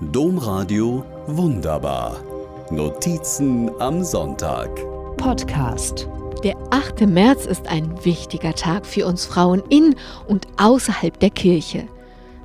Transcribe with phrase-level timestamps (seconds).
[0.00, 2.24] Domradio Wunderbar.
[2.70, 4.70] Notizen am Sonntag.
[5.18, 6.08] Podcast.
[6.42, 7.02] Der 8.
[7.02, 9.94] März ist ein wichtiger Tag für uns Frauen in
[10.26, 11.86] und außerhalb der Kirche,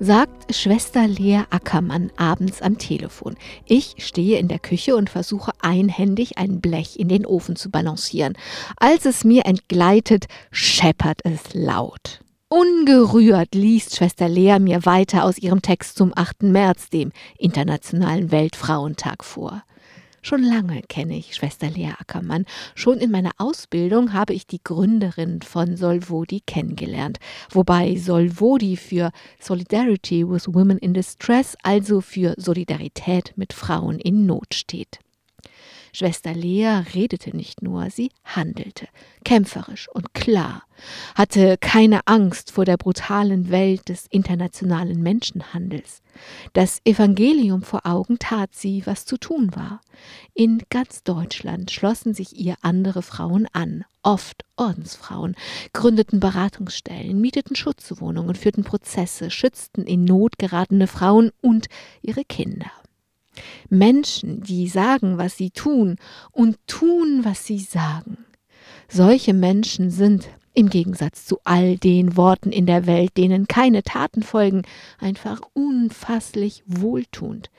[0.00, 3.36] sagt Schwester Lea Ackermann abends am Telefon.
[3.66, 8.36] Ich stehe in der Küche und versuche einhändig ein Blech in den Ofen zu balancieren.
[8.78, 12.23] Als es mir entgleitet, scheppert es laut.
[12.54, 16.44] Ungerührt liest Schwester Lea mir weiter aus ihrem Text zum 8.
[16.44, 19.64] März, dem Internationalen Weltfrauentag, vor.
[20.22, 22.44] Schon lange kenne ich Schwester Lea Ackermann.
[22.76, 27.18] Schon in meiner Ausbildung habe ich die Gründerin von Solvodi kennengelernt,
[27.50, 34.54] wobei Solvodi für Solidarity with Women in Distress, also für Solidarität mit Frauen in Not
[34.54, 35.00] steht.
[35.94, 38.88] Schwester Lea redete nicht nur, sie handelte,
[39.24, 40.64] kämpferisch und klar,
[41.14, 46.02] hatte keine Angst vor der brutalen Welt des internationalen Menschenhandels.
[46.52, 49.80] Das Evangelium vor Augen tat sie, was zu tun war.
[50.34, 55.36] In ganz Deutschland schlossen sich ihr andere Frauen an, oft Ordensfrauen,
[55.72, 61.68] gründeten Beratungsstellen, mieteten Schutzwohnungen, führten Prozesse, schützten in Not geratene Frauen und
[62.02, 62.72] ihre Kinder.
[63.68, 65.96] Menschen, die sagen, was sie tun
[66.32, 68.18] und tun, was sie sagen.
[68.88, 74.22] Solche Menschen sind, im Gegensatz zu all den Worten in der Welt, denen keine Taten
[74.22, 74.62] folgen,
[74.98, 77.50] einfach unfasslich wohltuend.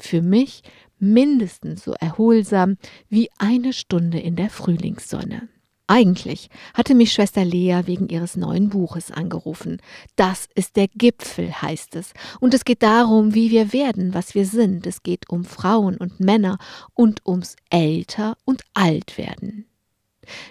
[0.00, 0.62] Für mich
[0.98, 2.76] mindestens so erholsam
[3.08, 5.48] wie eine Stunde in der Frühlingssonne.
[5.86, 9.82] Eigentlich hatte mich Schwester Lea wegen ihres neuen Buches angerufen.
[10.16, 12.14] Das ist der Gipfel, heißt es.
[12.40, 14.86] Und es geht darum, wie wir werden, was wir sind.
[14.86, 16.56] Es geht um Frauen und Männer
[16.94, 19.66] und ums Älter und Altwerden.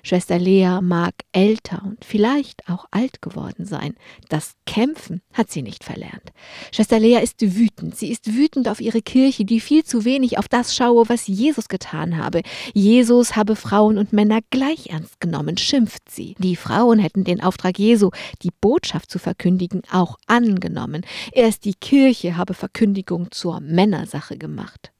[0.03, 3.95] Schwester Lea mag älter und vielleicht auch alt geworden sein.
[4.29, 6.31] Das Kämpfen hat sie nicht verlernt.
[6.71, 7.95] Schwester Lea ist wütend.
[7.95, 11.67] Sie ist wütend auf ihre Kirche, die viel zu wenig auf das schaue, was Jesus
[11.67, 12.41] getan habe.
[12.73, 16.35] Jesus habe Frauen und Männer gleich ernst genommen, schimpft sie.
[16.39, 18.11] Die Frauen hätten den Auftrag Jesu,
[18.41, 21.05] die Botschaft zu verkündigen, auch angenommen.
[21.31, 24.91] Erst die Kirche habe Verkündigung zur Männersache gemacht.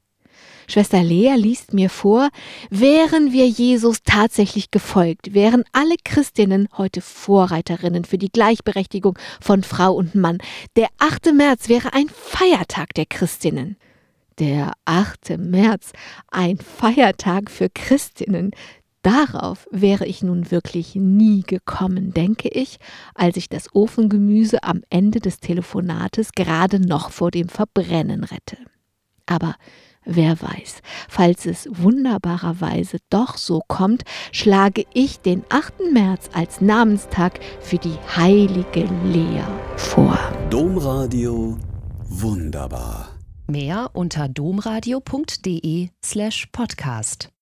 [0.68, 2.30] Schwester Lea liest mir vor,
[2.70, 9.94] wären wir Jesus tatsächlich gefolgt, wären alle Christinnen heute Vorreiterinnen für die Gleichberechtigung von Frau
[9.94, 10.38] und Mann.
[10.76, 11.34] Der 8.
[11.34, 13.78] März wäre ein Feiertag der Christinnen.
[14.40, 15.38] Der 8.
[15.38, 15.92] März,
[16.32, 18.52] ein Feiertag für Christinnen.
[19.04, 22.78] Darauf wäre ich nun wirklich nie gekommen, denke ich,
[23.14, 28.58] als ich das Ofengemüse am Ende des Telefonates gerade noch vor dem Verbrennen rette.
[29.26, 29.56] Aber
[30.06, 35.94] Wer weiß, falls es wunderbarerweise doch so kommt, schlage ich den 8.
[35.94, 39.44] März als Namenstag für die heilige Lea
[39.78, 40.18] vor.
[40.50, 41.58] Domradio
[42.16, 43.10] Wunderbar.
[43.48, 47.30] Mehr unter domradio.de slash podcast.